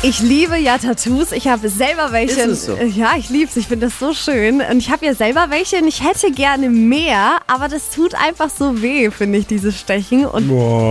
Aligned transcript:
Ich 0.00 0.20
liebe 0.20 0.56
ja 0.56 0.78
Tattoos. 0.78 1.32
Ich 1.32 1.48
habe 1.48 1.68
selber 1.68 2.12
welche. 2.12 2.42
Ist 2.42 2.46
es 2.46 2.64
so? 2.66 2.76
Ja, 2.76 3.16
ich 3.18 3.30
liebe 3.30 3.50
es. 3.50 3.56
Ich 3.56 3.66
finde 3.66 3.86
das 3.86 3.98
so 3.98 4.14
schön. 4.14 4.60
Und 4.60 4.78
ich 4.78 4.90
habe 4.92 5.04
ja 5.04 5.12
selber 5.12 5.46
welche 5.50 5.78
und 5.78 5.88
ich 5.88 6.04
hätte 6.04 6.30
gerne 6.30 6.70
mehr, 6.70 7.38
aber 7.48 7.66
das 7.66 7.90
tut 7.90 8.14
einfach 8.14 8.48
so 8.48 8.80
weh, 8.80 9.10
finde 9.10 9.38
ich, 9.40 9.48
dieses 9.48 9.76
Stechen. 9.76 10.24
Und 10.24 10.48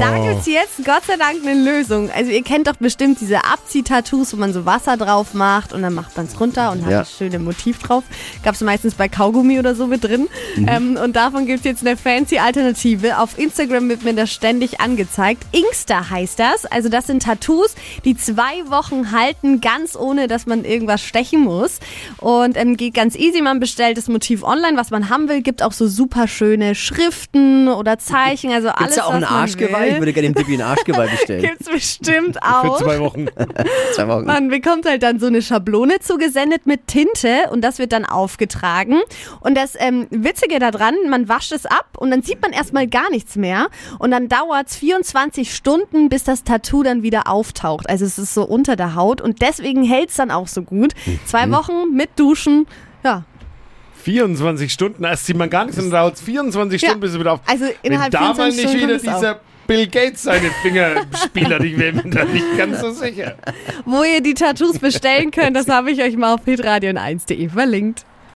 da 0.00 0.18
gibt 0.18 0.40
es 0.40 0.46
jetzt 0.46 0.84
Gott 0.84 1.02
sei 1.06 1.16
Dank 1.16 1.38
eine 1.42 1.54
Lösung. 1.58 2.10
Also 2.14 2.30
ihr 2.30 2.42
kennt 2.42 2.66
doch 2.66 2.76
bestimmt 2.76 3.22
diese 3.22 3.42
Abzieh-Tattoos, 3.42 4.34
wo 4.34 4.36
man 4.36 4.52
so 4.52 4.66
Wasser 4.66 4.98
drauf 4.98 5.32
macht 5.32 5.72
und 5.72 5.80
dann 5.80 5.94
macht 5.94 6.14
man 6.18 6.26
es 6.26 6.38
runter 6.38 6.70
und 6.70 6.84
hat 6.84 6.90
Ja. 6.92 6.98
das 6.98 7.16
schöne 7.16 7.38
Motiv 7.38 7.78
drauf. 7.78 8.04
Gab 8.44 8.54
es 8.54 8.60
meistens 8.60 8.94
bei 8.96 9.08
Kaugummi 9.08 9.58
oder 9.58 9.74
so 9.74 9.86
mit 9.86 10.04
drin. 10.04 10.28
Mhm. 10.56 10.68
Ähm, 10.68 10.98
und 11.02 11.16
davon 11.16 11.46
gibt 11.46 11.60
es 11.60 11.64
jetzt 11.64 11.86
eine 11.86 11.96
fancy 11.96 12.36
Alternative. 12.38 13.18
Auf 13.18 13.38
Instagram 13.38 13.88
wird 13.88 14.04
mir 14.04 14.12
das 14.12 14.30
ständig 14.30 14.78
angezeigt. 14.80 15.42
Inkster 15.52 16.10
heißt 16.10 16.38
das. 16.38 16.66
Also 16.66 16.90
das 16.90 17.06
sind 17.06 17.22
Tattoos, 17.22 17.74
die 18.04 18.14
zwei 18.14 18.68
Wochen 18.68 18.89
halten, 19.12 19.60
ganz 19.60 19.96
ohne, 19.96 20.28
dass 20.28 20.46
man 20.46 20.64
irgendwas 20.64 21.02
stechen 21.02 21.40
muss. 21.40 21.78
Und 22.18 22.56
ähm, 22.56 22.76
geht 22.76 22.94
ganz 22.94 23.16
easy. 23.16 23.40
Man 23.40 23.60
bestellt 23.60 23.96
das 23.96 24.08
Motiv 24.08 24.42
online, 24.42 24.76
was 24.76 24.90
man 24.90 25.08
haben 25.08 25.28
will. 25.28 25.42
Gibt 25.42 25.62
auch 25.62 25.72
so 25.72 25.86
super 25.86 26.28
schöne 26.28 26.74
Schriften 26.74 27.68
oder 27.68 27.98
Zeichen. 27.98 28.52
Also 28.52 28.68
Gibt's 28.68 28.82
alles, 28.82 28.94
da 28.96 29.04
auch 29.04 29.12
ein 29.12 29.24
Arschgeweih? 29.24 29.90
Ich 29.90 29.98
würde 29.98 30.12
gerne 30.12 30.28
dem 30.28 30.34
Dippi 30.34 30.54
ein 30.54 30.62
Arschgeweih 30.62 31.08
bestellen. 31.08 31.42
Gibt's 31.50 31.68
bestimmt 31.68 32.36
Für 32.36 32.64
auch. 32.70 32.78
zwei 32.78 32.98
Wochen. 33.00 33.26
Zwei 33.94 34.08
Wochen. 34.08 34.24
Man 34.24 34.48
bekommt 34.48 34.86
halt 34.86 35.02
dann 35.02 35.18
so 35.18 35.26
eine 35.26 35.42
Schablone 35.42 36.00
zugesendet 36.00 36.66
mit 36.66 36.86
Tinte 36.86 37.50
und 37.50 37.62
das 37.62 37.78
wird 37.78 37.92
dann 37.92 38.04
aufgetragen. 38.04 39.00
Und 39.40 39.56
das 39.56 39.74
ähm, 39.78 40.06
Witzige 40.10 40.58
daran, 40.58 40.94
man 41.08 41.28
wascht 41.28 41.52
es 41.52 41.66
ab 41.66 41.96
und 41.98 42.10
dann 42.10 42.22
sieht 42.22 42.40
man 42.42 42.52
erstmal 42.52 42.86
gar 42.86 43.10
nichts 43.10 43.36
mehr. 43.36 43.68
Und 43.98 44.10
dann 44.10 44.28
dauert 44.28 44.68
es 44.68 44.76
24 44.76 45.54
Stunden, 45.54 46.08
bis 46.08 46.24
das 46.24 46.44
Tattoo 46.44 46.82
dann 46.82 47.02
wieder 47.02 47.28
auftaucht. 47.28 47.88
Also 47.88 48.04
es 48.04 48.18
ist 48.18 48.34
so 48.34 48.44
unter 48.44 48.76
der 48.76 48.79
Haut 48.94 49.20
und 49.20 49.40
deswegen 49.42 49.82
hält 49.84 50.10
es 50.10 50.16
dann 50.16 50.30
auch 50.30 50.48
so 50.48 50.62
gut. 50.62 50.92
Zwei 51.26 51.50
Wochen 51.50 51.94
mit 51.94 52.10
Duschen, 52.16 52.66
ja. 53.04 53.24
24 54.02 54.72
Stunden, 54.72 55.04
erst 55.04 55.26
sieht 55.26 55.36
man 55.36 55.50
gar 55.50 55.64
nichts 55.66 55.80
und 55.80 55.90
dauert 55.90 56.14
es 56.14 56.22
24 56.22 56.80
Ja. 56.80 56.88
Stunden, 56.88 57.00
bis 57.00 57.12
es 57.12 57.18
wieder 57.20 57.32
auf. 57.34 57.40
Also 57.46 57.66
Wenn 57.66 57.74
innerhalb 57.82 58.10
da 58.12 58.20
mal 58.20 58.34
24 58.50 58.56
nicht 58.64 58.68
Stunden 58.70 58.86
wieder 58.88 58.96
es 58.96 59.08
auf. 59.08 59.20
dieser 59.20 59.40
Bill 59.66 59.86
Gates 59.86 60.22
seine 60.22 60.50
Finger 60.62 61.02
spielt, 61.24 61.62
ich 61.62 61.78
wäre 61.78 61.92
mir 61.92 62.10
da 62.10 62.24
nicht 62.24 62.56
ganz 62.56 62.80
so 62.80 62.90
sicher. 62.90 63.36
Wo 63.84 64.02
ihr 64.02 64.20
die 64.20 64.34
Tattoos 64.34 64.78
bestellen 64.78 65.30
könnt, 65.30 65.54
das 65.54 65.68
habe 65.68 65.90
ich 65.90 66.02
euch 66.02 66.16
mal 66.16 66.34
auf 66.34 66.40
hitradio1.de 66.46 67.48
verlinkt. 67.50 68.04